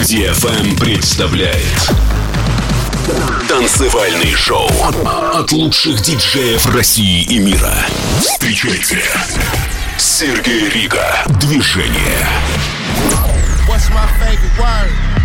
[0.00, 1.92] DFM представляет
[3.46, 4.68] Танцевальный шоу
[5.34, 7.74] от лучших диджеев России и мира.
[8.20, 9.02] Встречайте
[9.98, 11.24] Сергей Рига.
[11.40, 12.26] Движение.
[13.68, 15.21] What's my favorite word?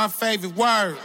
[0.00, 0.96] My favorite word.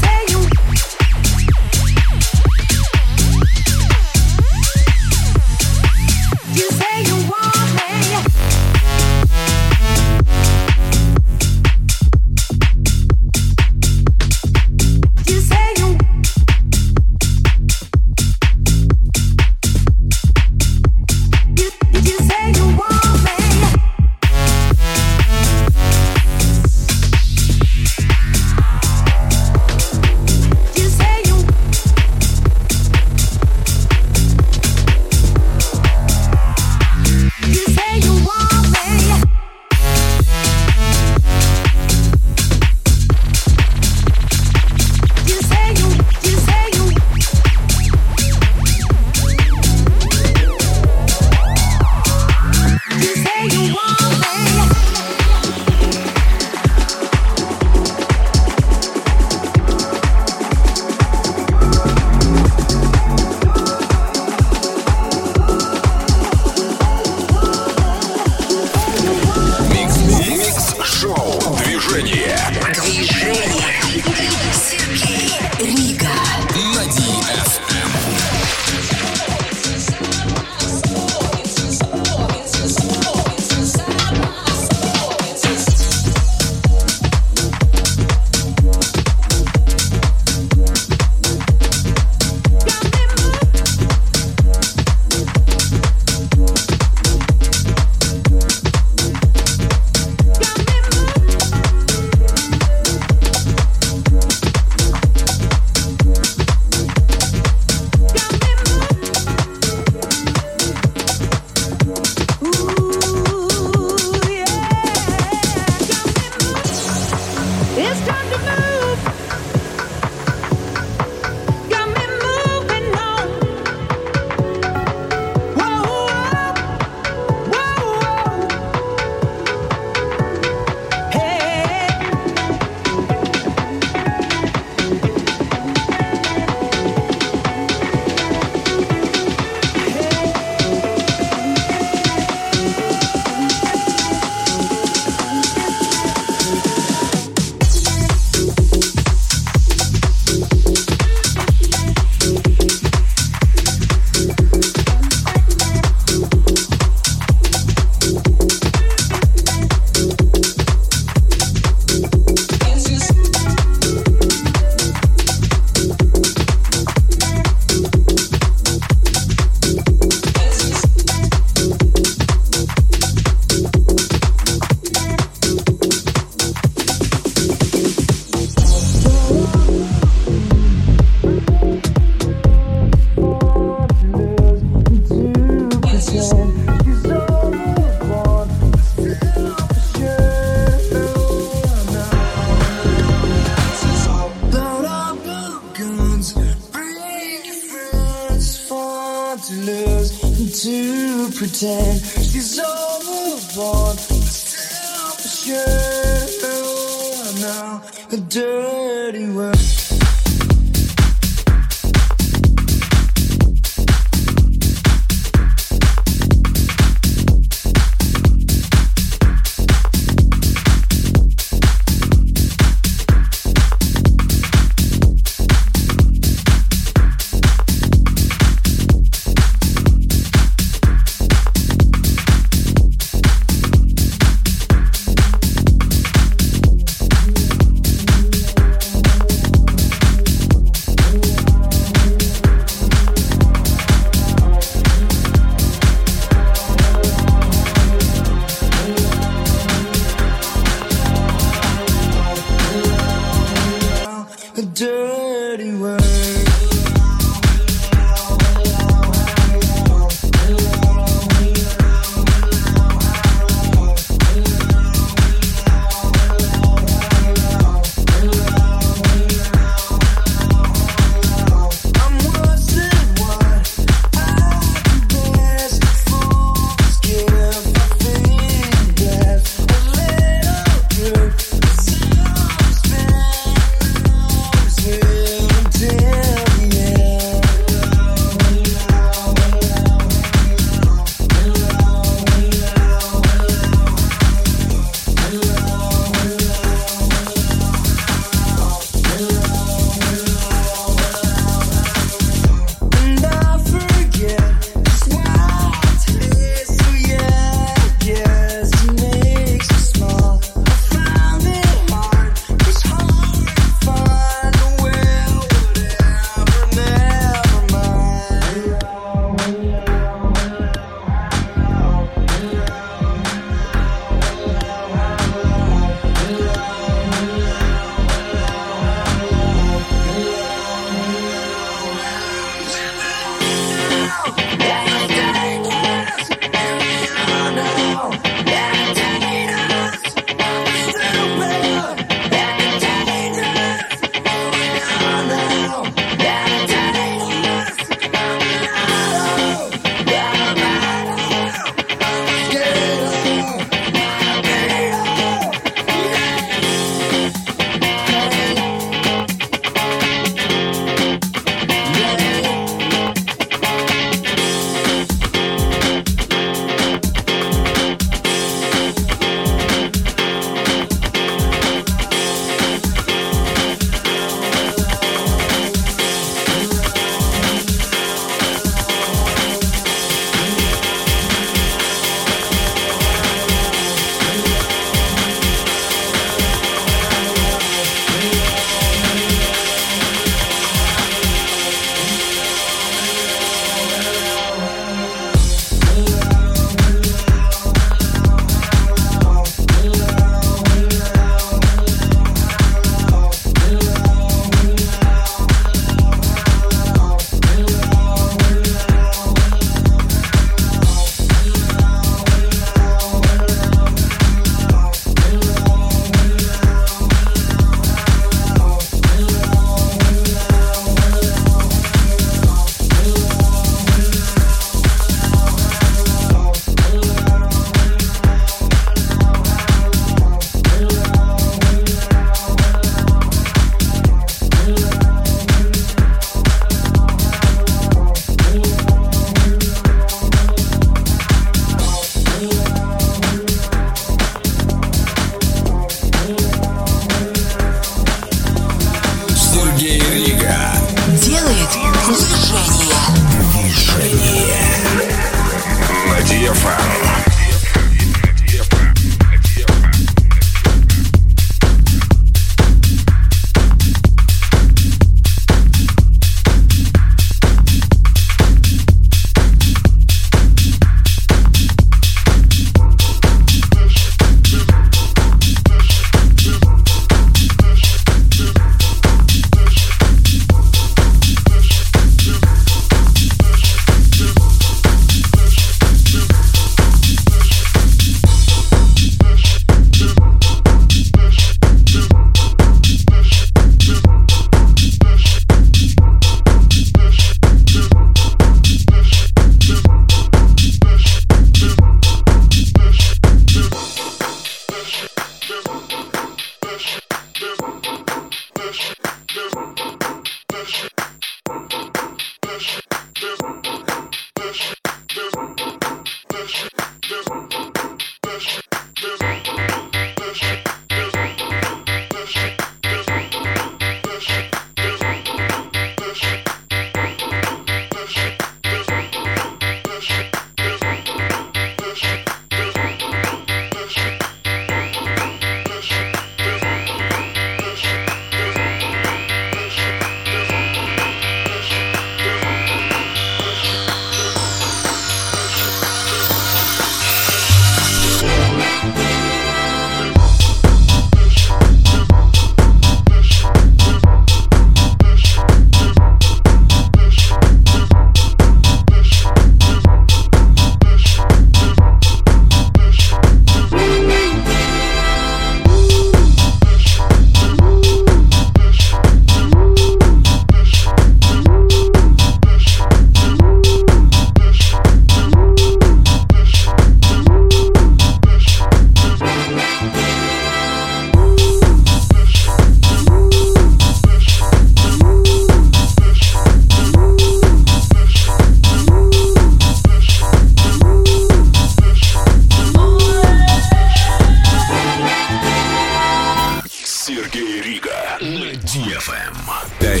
[598.72, 599.34] DFM.
[599.80, 600.00] Day,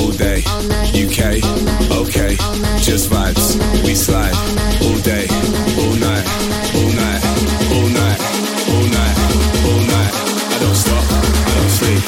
[0.00, 0.40] all day,
[0.96, 1.36] UK,
[1.92, 2.34] okay,
[2.80, 3.54] just vibes,
[3.84, 4.32] we slide,
[4.80, 5.26] all day,
[5.76, 6.24] all night,
[6.72, 7.20] all night,
[7.76, 8.18] all night,
[8.72, 9.16] all night,
[9.68, 10.12] all night.
[10.48, 12.02] I don't stop, I don't sleep,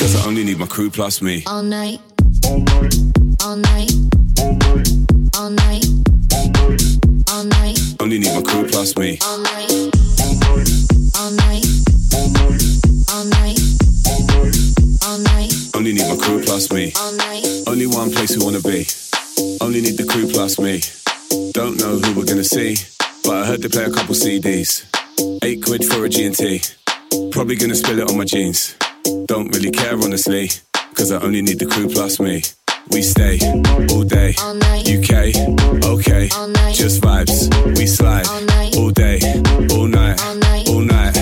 [0.00, 1.44] cause I only need my crew plus me.
[1.46, 2.00] all night,
[2.44, 2.94] all night,
[3.44, 3.92] all night,
[5.36, 5.84] all night,
[7.30, 9.18] all night, Only need my crew plus me.
[9.24, 9.41] all night,
[18.32, 18.86] place we wanna be.
[19.60, 20.80] Only need the crew plus me.
[21.52, 22.76] Don't know who we're gonna see,
[23.24, 24.84] but I heard they play a couple CDs.
[25.42, 26.60] Eight quid for a G&T.
[27.30, 28.74] Probably gonna spill it on my jeans.
[29.26, 30.50] Don't really care honestly,
[30.94, 32.42] cause I only need the crew plus me.
[32.90, 33.38] We stay
[33.90, 34.56] all day, all
[34.96, 35.12] UK,
[35.84, 36.28] okay,
[36.72, 37.36] just vibes.
[37.78, 38.42] We slide all
[38.78, 39.18] all day,
[39.74, 40.18] all night,
[40.68, 41.21] all night,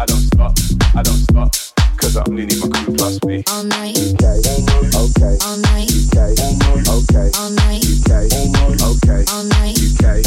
[0.00, 0.56] I don't stop,
[0.96, 1.52] I don't stop,
[1.98, 3.44] cause I only need my crew plus me.
[3.44, 3.98] Okay, I'll night
[5.44, 6.32] all night, okay,
[6.88, 8.24] okay, all night, okay,
[8.80, 10.24] okay, all night, okay,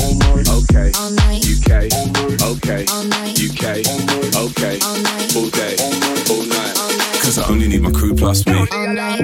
[2.46, 3.82] okay, all night, UK,
[4.38, 5.02] okay, all day, all
[8.94, 9.18] night,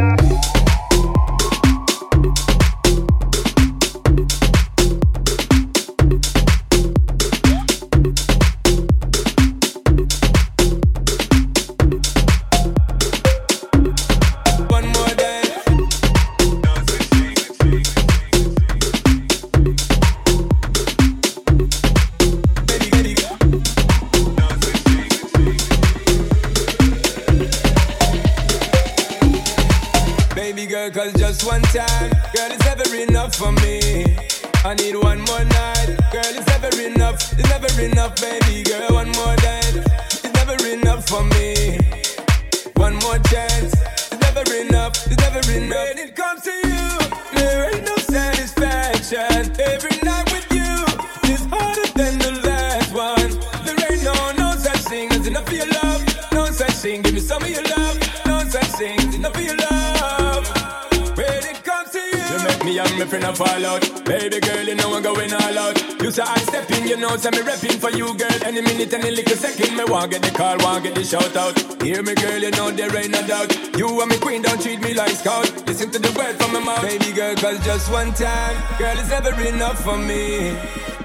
[71.09, 71.57] shout out.
[71.81, 73.49] Hear me, girl, you know there ain't no doubt.
[73.75, 75.49] You and me queen, don't treat me like scout.
[75.65, 79.09] Listen to the word from my mouth, baby girl, cause just one time, girl, it's
[79.09, 80.55] never enough for me.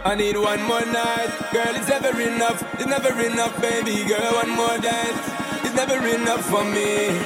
[0.04, 4.50] I need one more night, girl, it's never enough, it's never enough, baby girl, one
[4.50, 5.24] more dance,
[5.64, 7.16] it's never enough for me.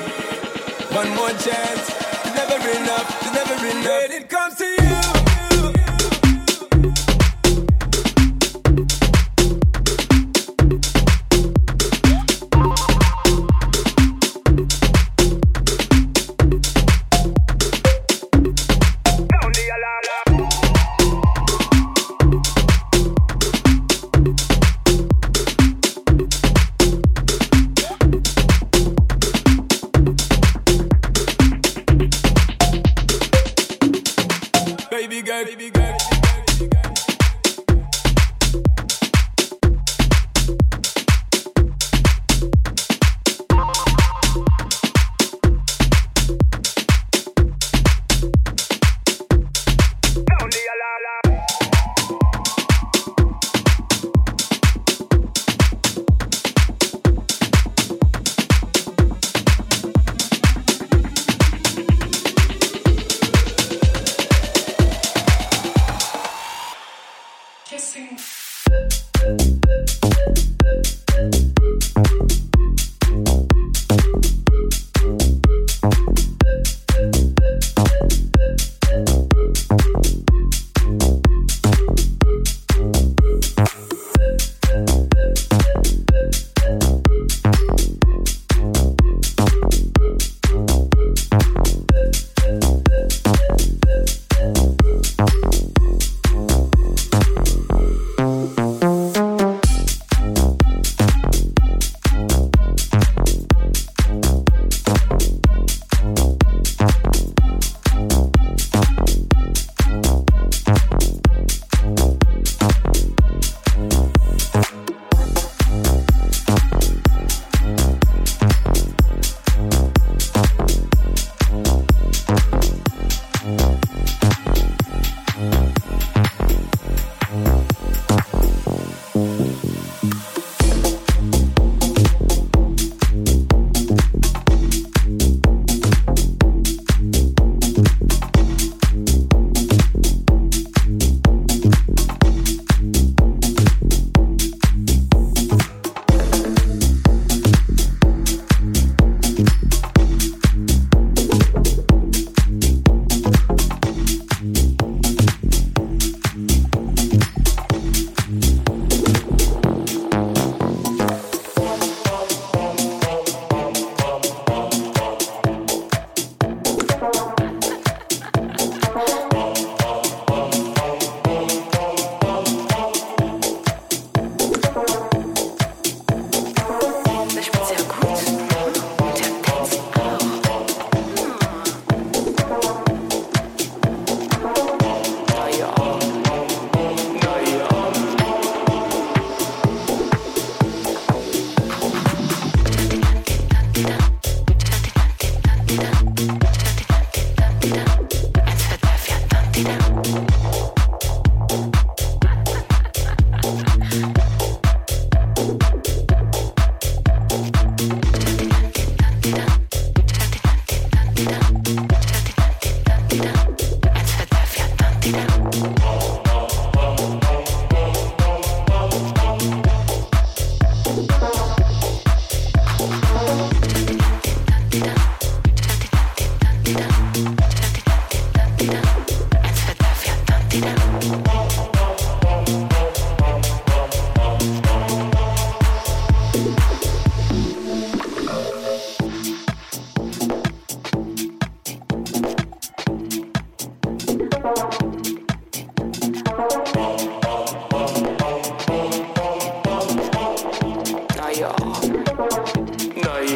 [0.95, 1.85] One more chance,
[2.25, 4.18] it's never enough, it's never enough.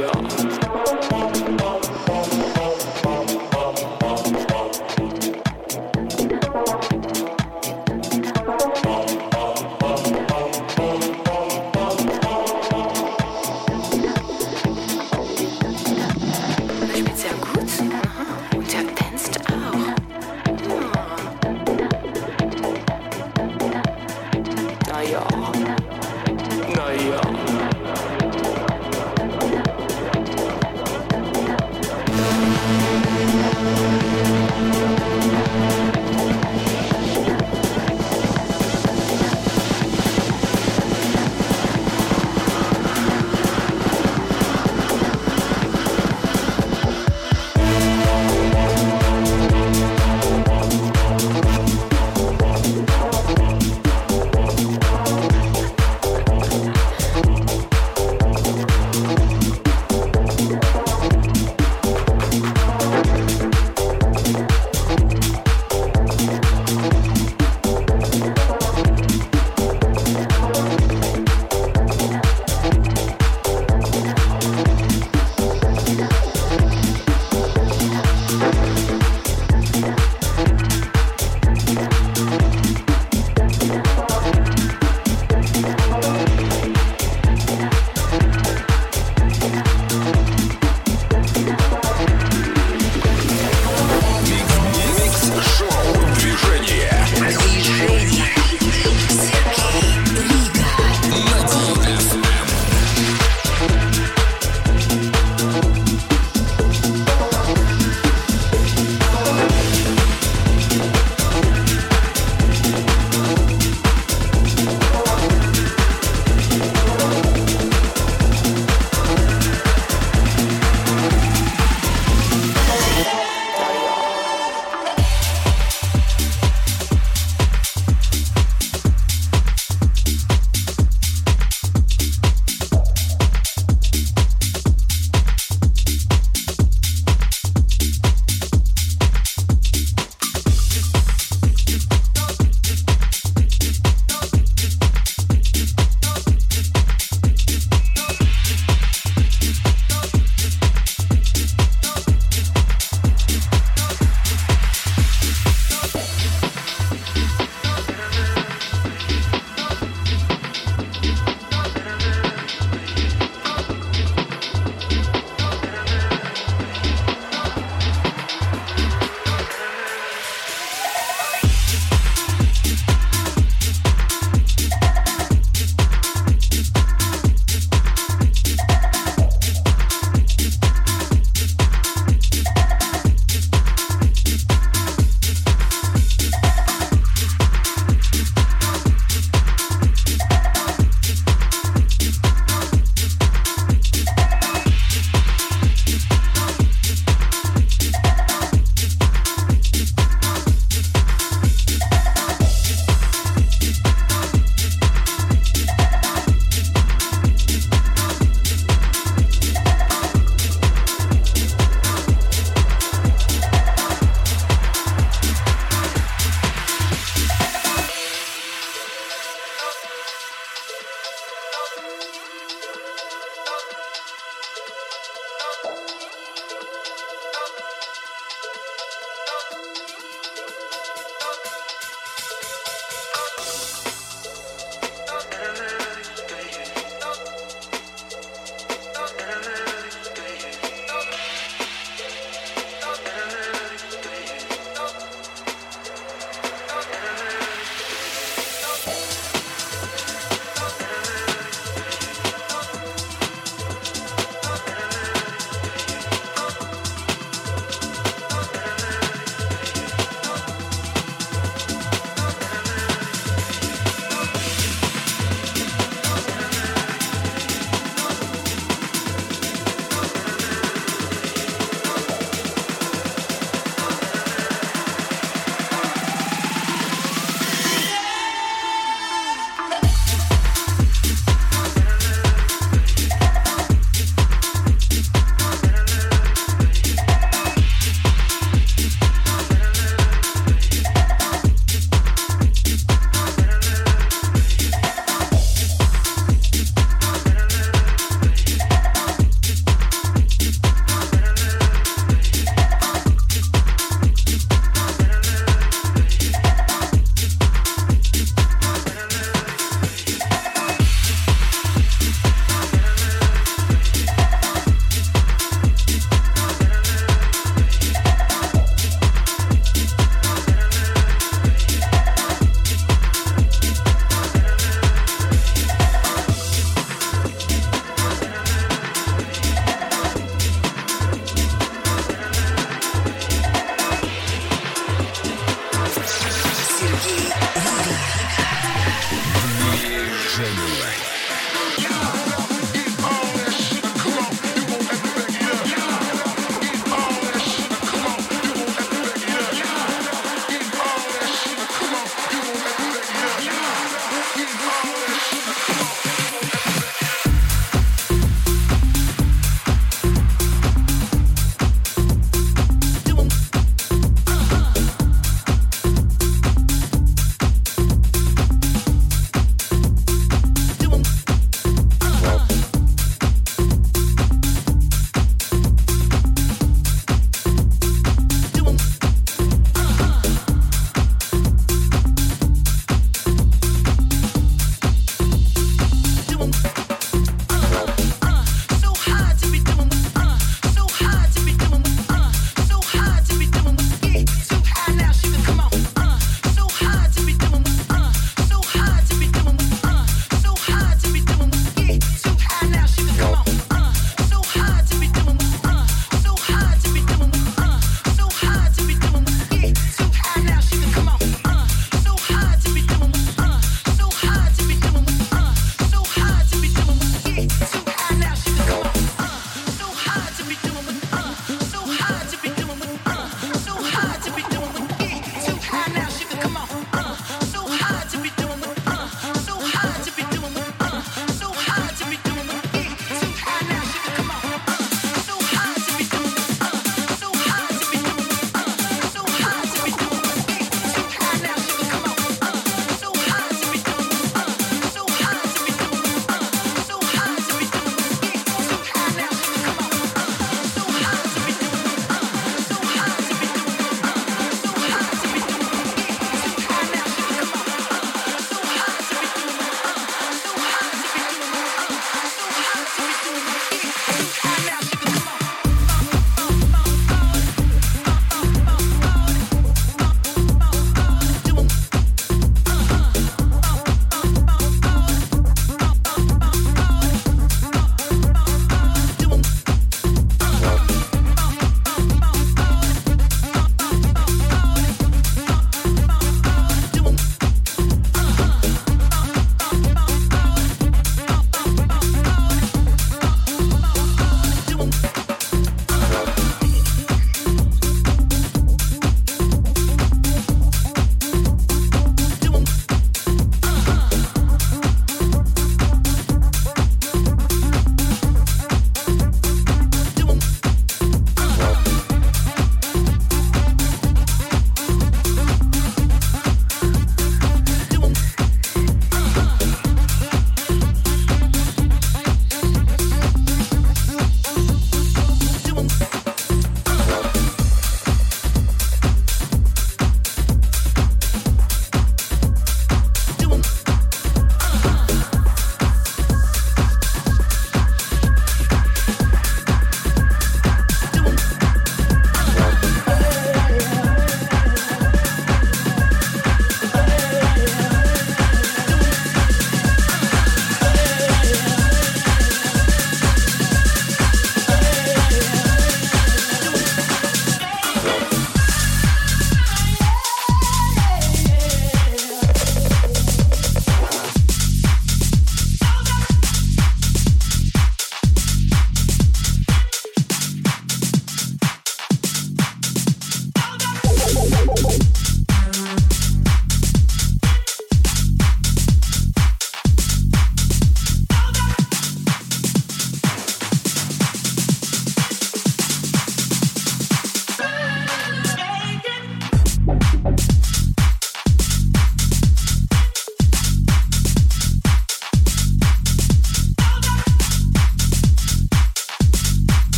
[0.00, 0.39] Yeah, I'm.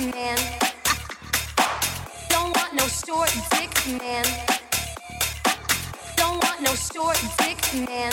[0.00, 0.38] man.
[2.28, 3.70] Don't want no short dick
[4.00, 4.24] man.
[6.16, 8.12] Don't want no short dick man.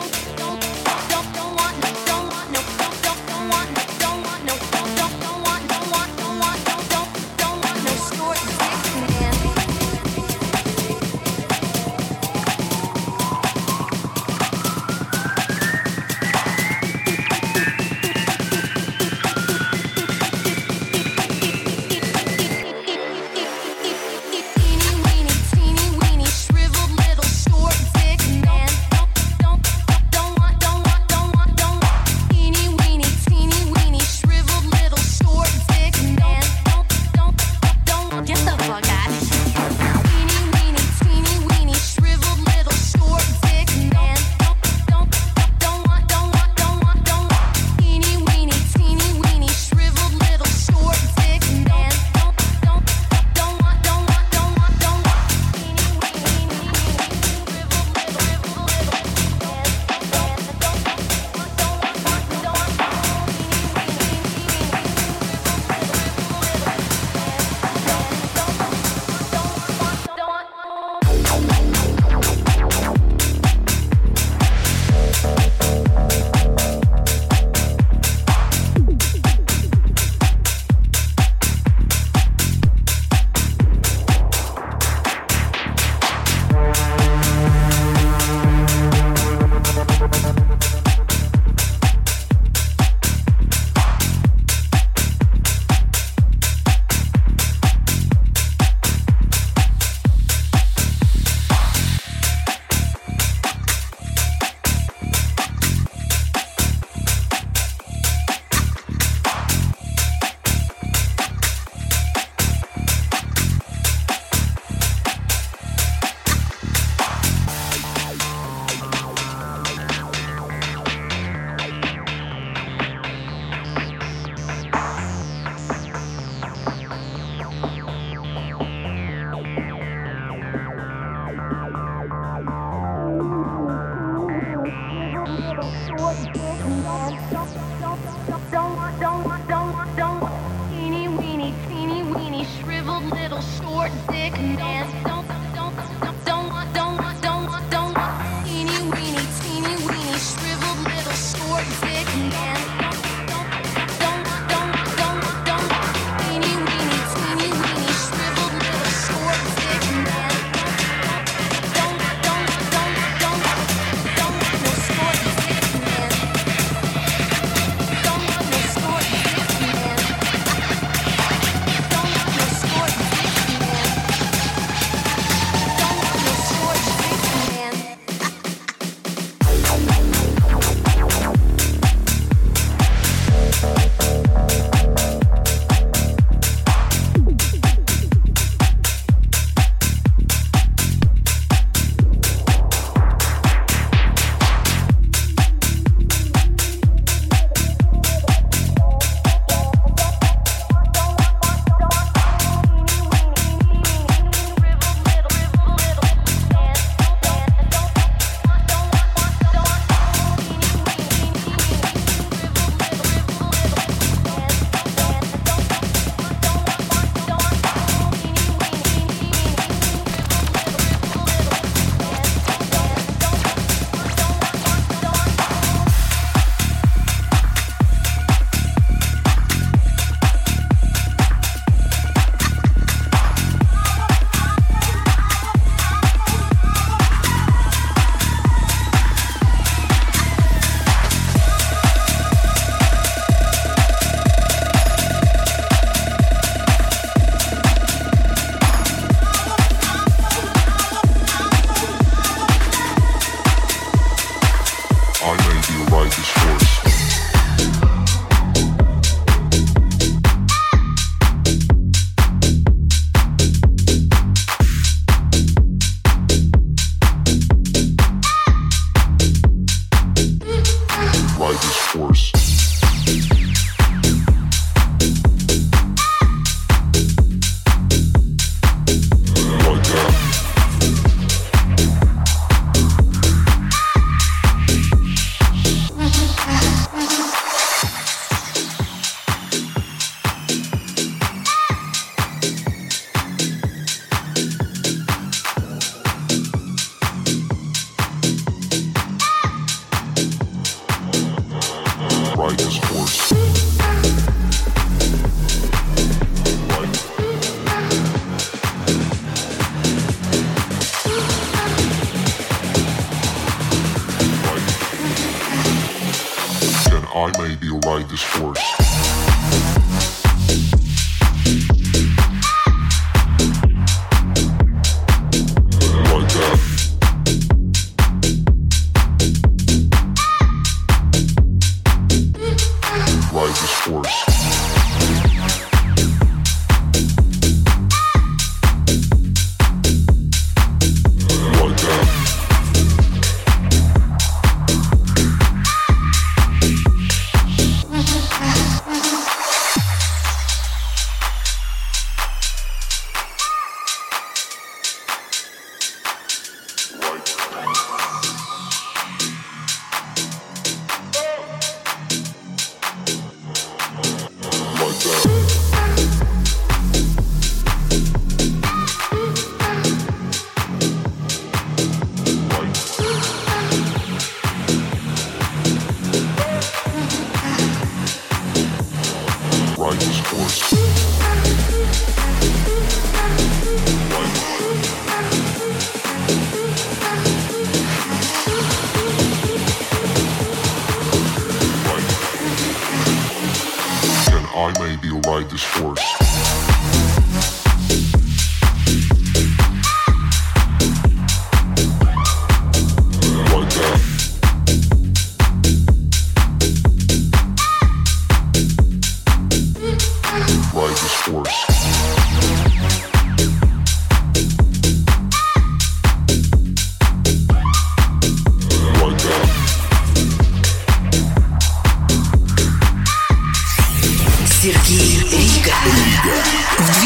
[317.16, 318.85] I may be ride this horse.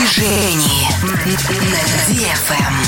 [0.10, 1.16] движении на
[2.08, 2.80] DFM.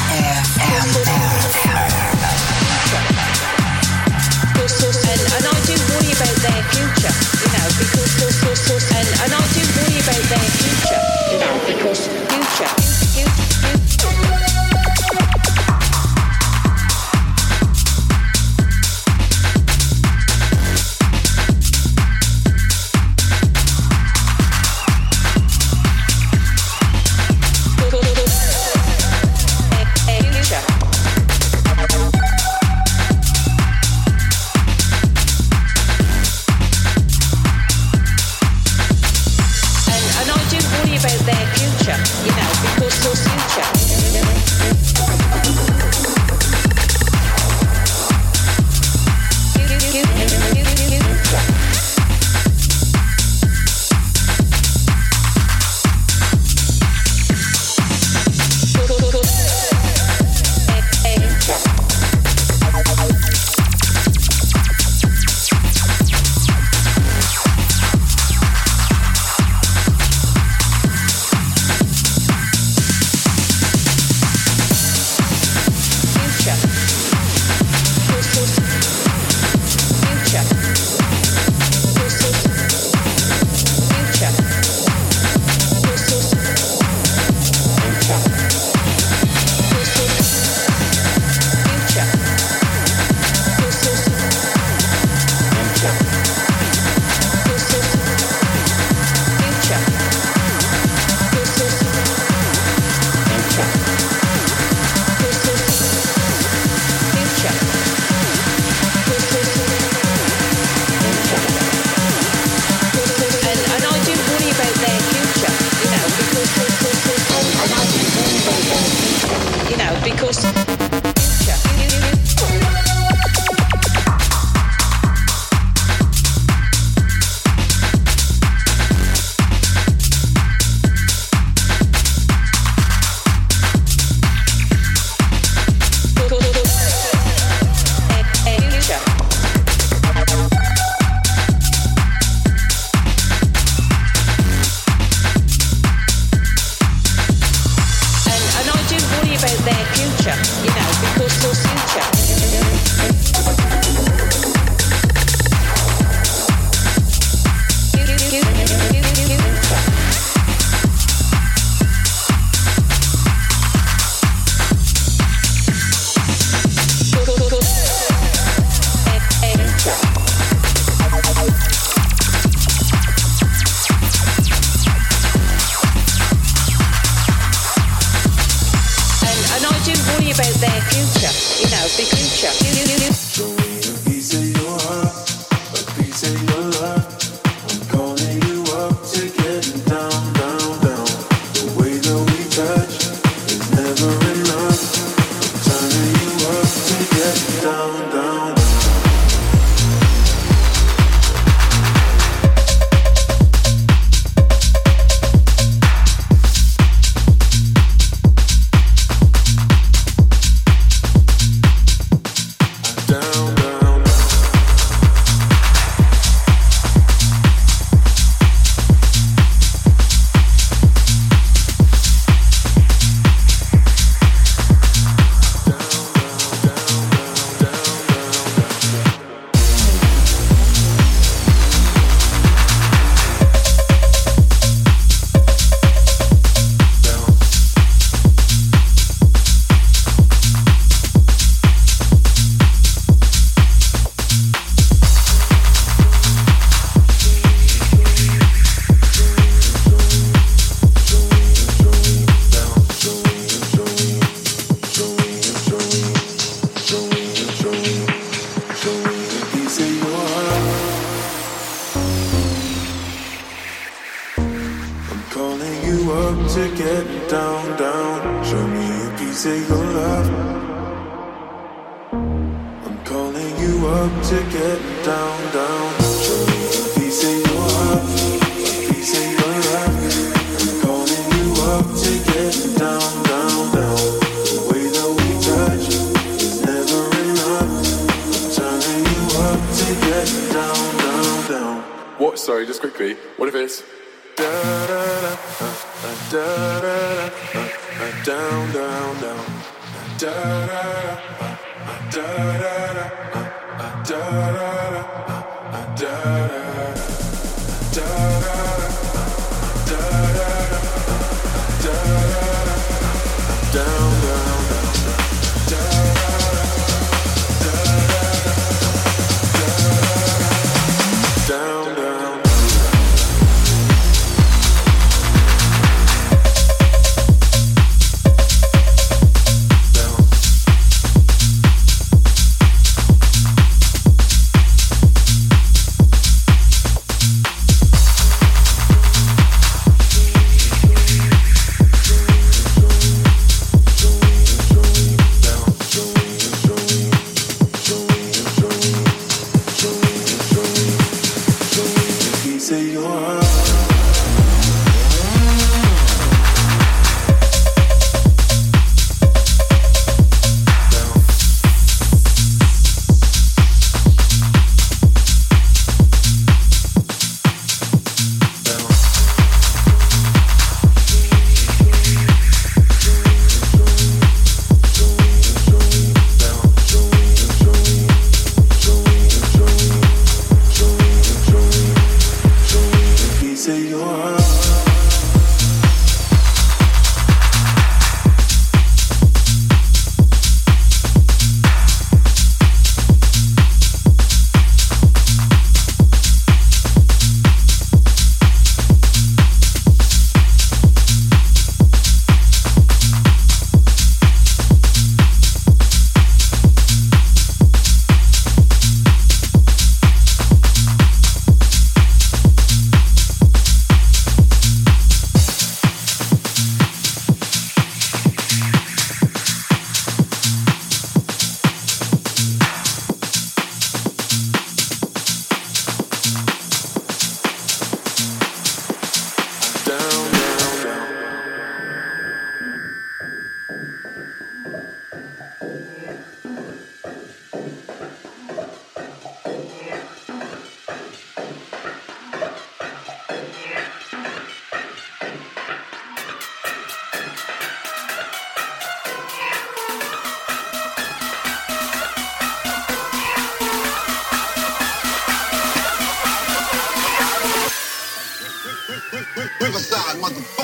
[460.22, 460.61] Motherfucker.